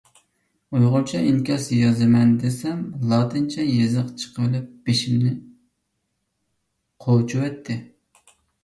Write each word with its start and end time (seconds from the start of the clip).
ئۇيغۇرچە 0.77 1.19
ئىنكاس 1.31 1.67
يازىمەن 1.79 2.31
دېسەم، 2.45 2.81
لاتىنچە 3.11 3.67
يېزىق 3.69 4.11
چىقىۋېلىپ 4.23 4.73
بېشىمنى 4.89 5.37
قوچۇۋەتتى. 7.07 7.81